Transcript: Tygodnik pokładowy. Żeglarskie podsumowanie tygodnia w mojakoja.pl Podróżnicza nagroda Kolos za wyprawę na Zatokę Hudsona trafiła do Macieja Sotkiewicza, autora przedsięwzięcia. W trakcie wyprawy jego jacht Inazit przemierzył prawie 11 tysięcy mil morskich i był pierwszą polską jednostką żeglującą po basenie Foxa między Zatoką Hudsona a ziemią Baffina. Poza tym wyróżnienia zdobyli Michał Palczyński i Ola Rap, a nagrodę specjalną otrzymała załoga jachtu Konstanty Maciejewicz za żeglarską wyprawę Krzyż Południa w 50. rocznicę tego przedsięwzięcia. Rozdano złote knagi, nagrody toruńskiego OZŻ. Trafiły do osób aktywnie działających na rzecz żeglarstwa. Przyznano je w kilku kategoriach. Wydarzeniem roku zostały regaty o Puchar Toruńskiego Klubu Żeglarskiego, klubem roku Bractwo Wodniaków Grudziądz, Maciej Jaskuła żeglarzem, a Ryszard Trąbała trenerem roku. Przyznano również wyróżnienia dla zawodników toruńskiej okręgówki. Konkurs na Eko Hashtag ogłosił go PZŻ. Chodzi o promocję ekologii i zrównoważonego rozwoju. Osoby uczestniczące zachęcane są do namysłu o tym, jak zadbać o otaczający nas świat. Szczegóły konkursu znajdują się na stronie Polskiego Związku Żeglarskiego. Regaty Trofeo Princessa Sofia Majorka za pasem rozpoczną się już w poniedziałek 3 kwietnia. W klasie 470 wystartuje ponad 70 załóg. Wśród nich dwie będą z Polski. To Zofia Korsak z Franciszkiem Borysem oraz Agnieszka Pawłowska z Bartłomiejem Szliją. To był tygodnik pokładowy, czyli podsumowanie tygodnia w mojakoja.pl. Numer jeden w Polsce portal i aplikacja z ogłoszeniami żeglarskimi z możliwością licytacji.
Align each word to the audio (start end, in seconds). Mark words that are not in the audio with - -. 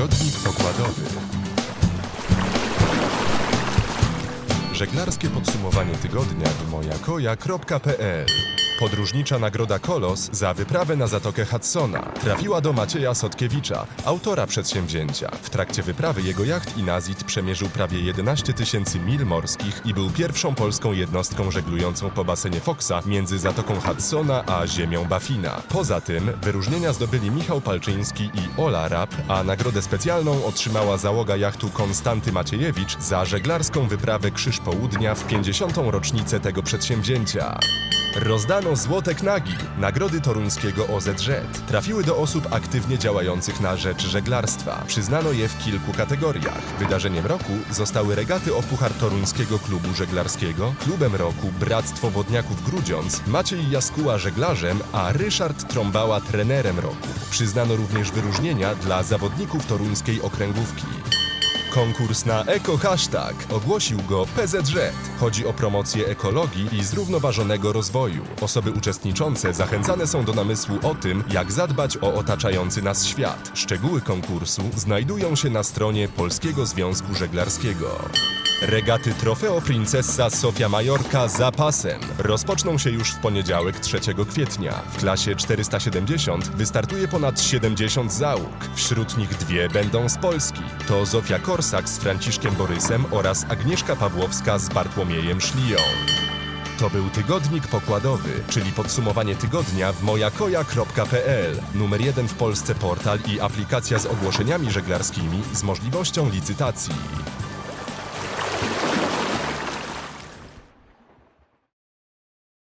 Tygodnik 0.00 0.34
pokładowy. 0.44 1.02
Żeglarskie 4.72 5.30
podsumowanie 5.30 5.94
tygodnia 5.94 6.48
w 6.48 6.70
mojakoja.pl 6.70 8.26
Podróżnicza 8.80 9.38
nagroda 9.38 9.78
Kolos 9.78 10.28
za 10.32 10.54
wyprawę 10.54 10.96
na 10.96 11.06
Zatokę 11.06 11.44
Hudsona 11.44 12.00
trafiła 12.00 12.60
do 12.60 12.72
Macieja 12.72 13.14
Sotkiewicza, 13.14 13.86
autora 14.04 14.46
przedsięwzięcia. 14.46 15.30
W 15.42 15.50
trakcie 15.50 15.82
wyprawy 15.82 16.22
jego 16.22 16.44
jacht 16.44 16.76
Inazit 16.76 17.24
przemierzył 17.24 17.68
prawie 17.68 18.00
11 18.00 18.52
tysięcy 18.52 19.00
mil 19.00 19.26
morskich 19.26 19.82
i 19.84 19.94
był 19.94 20.10
pierwszą 20.10 20.54
polską 20.54 20.92
jednostką 20.92 21.50
żeglującą 21.50 22.10
po 22.10 22.24
basenie 22.24 22.60
Foxa 22.60 23.02
między 23.06 23.38
Zatoką 23.38 23.80
Hudsona 23.80 24.44
a 24.46 24.66
ziemią 24.66 25.04
Baffina. 25.04 25.62
Poza 25.68 26.00
tym 26.00 26.32
wyróżnienia 26.42 26.92
zdobyli 26.92 27.30
Michał 27.30 27.60
Palczyński 27.60 28.24
i 28.24 28.60
Ola 28.60 28.88
Rap, 28.88 29.10
a 29.28 29.44
nagrodę 29.44 29.82
specjalną 29.82 30.44
otrzymała 30.44 30.96
załoga 30.96 31.36
jachtu 31.36 31.70
Konstanty 31.70 32.32
Maciejewicz 32.32 32.98
za 32.98 33.24
żeglarską 33.24 33.88
wyprawę 33.88 34.30
Krzyż 34.30 34.58
Południa 34.58 35.14
w 35.14 35.26
50. 35.26 35.76
rocznicę 35.76 36.40
tego 36.40 36.62
przedsięwzięcia. 36.62 37.58
Rozdano 38.16 38.76
złote 38.76 39.14
knagi, 39.14 39.54
nagrody 39.78 40.20
toruńskiego 40.20 40.86
OZŻ. 40.86 41.30
Trafiły 41.68 42.04
do 42.04 42.16
osób 42.16 42.52
aktywnie 42.52 42.98
działających 42.98 43.60
na 43.60 43.76
rzecz 43.76 44.06
żeglarstwa. 44.06 44.84
Przyznano 44.86 45.32
je 45.32 45.48
w 45.48 45.58
kilku 45.58 45.92
kategoriach. 45.92 46.62
Wydarzeniem 46.78 47.26
roku 47.26 47.52
zostały 47.70 48.14
regaty 48.14 48.54
o 48.54 48.62
Puchar 48.62 48.92
Toruńskiego 48.92 49.58
Klubu 49.58 49.94
Żeglarskiego, 49.94 50.74
klubem 50.84 51.14
roku 51.14 51.52
Bractwo 51.60 52.10
Wodniaków 52.10 52.64
Grudziądz, 52.64 53.26
Maciej 53.26 53.70
Jaskuła 53.70 54.18
żeglarzem, 54.18 54.80
a 54.92 55.12
Ryszard 55.12 55.68
Trąbała 55.68 56.20
trenerem 56.20 56.78
roku. 56.78 57.08
Przyznano 57.30 57.76
również 57.76 58.10
wyróżnienia 58.10 58.74
dla 58.74 59.02
zawodników 59.02 59.66
toruńskiej 59.66 60.22
okręgówki. 60.22 60.86
Konkurs 61.70 62.26
na 62.26 62.44
Eko 62.44 62.76
Hashtag 62.76 63.34
ogłosił 63.52 63.98
go 64.08 64.26
PZŻ. 64.26 64.74
Chodzi 65.20 65.46
o 65.46 65.52
promocję 65.52 66.06
ekologii 66.06 66.68
i 66.72 66.84
zrównoważonego 66.84 67.72
rozwoju. 67.72 68.24
Osoby 68.40 68.70
uczestniczące 68.70 69.54
zachęcane 69.54 70.06
są 70.06 70.24
do 70.24 70.32
namysłu 70.32 70.78
o 70.82 70.94
tym, 70.94 71.24
jak 71.32 71.52
zadbać 71.52 71.96
o 71.96 72.14
otaczający 72.14 72.82
nas 72.82 73.06
świat. 73.06 73.50
Szczegóły 73.54 74.00
konkursu 74.00 74.62
znajdują 74.76 75.36
się 75.36 75.50
na 75.50 75.62
stronie 75.62 76.08
Polskiego 76.08 76.66
Związku 76.66 77.14
Żeglarskiego. 77.14 78.10
Regaty 78.62 79.14
Trofeo 79.14 79.60
Princessa 79.60 80.30
Sofia 80.30 80.68
Majorka 80.68 81.28
za 81.28 81.52
pasem 81.52 82.00
rozpoczną 82.18 82.78
się 82.78 82.90
już 82.90 83.10
w 83.10 83.18
poniedziałek 83.18 83.80
3 83.80 84.00
kwietnia. 84.30 84.72
W 84.72 84.96
klasie 84.96 85.36
470 85.36 86.48
wystartuje 86.48 87.08
ponad 87.08 87.40
70 87.40 88.12
załóg. 88.12 88.68
Wśród 88.74 89.16
nich 89.16 89.28
dwie 89.28 89.68
będą 89.68 90.08
z 90.08 90.18
Polski. 90.18 90.62
To 90.88 91.06
Zofia 91.06 91.38
Korsak 91.38 91.88
z 91.88 91.98
Franciszkiem 91.98 92.54
Borysem 92.54 93.04
oraz 93.10 93.46
Agnieszka 93.48 93.96
Pawłowska 93.96 94.58
z 94.58 94.68
Bartłomiejem 94.68 95.40
Szliją. 95.40 95.78
To 96.78 96.90
był 96.90 97.10
tygodnik 97.10 97.66
pokładowy, 97.66 98.30
czyli 98.48 98.72
podsumowanie 98.72 99.36
tygodnia 99.36 99.92
w 99.92 100.02
mojakoja.pl. 100.02 101.60
Numer 101.74 102.00
jeden 102.00 102.28
w 102.28 102.34
Polsce 102.34 102.74
portal 102.74 103.18
i 103.26 103.40
aplikacja 103.40 103.98
z 103.98 104.06
ogłoszeniami 104.06 104.70
żeglarskimi 104.70 105.42
z 105.52 105.62
możliwością 105.62 106.30
licytacji. 106.30 106.94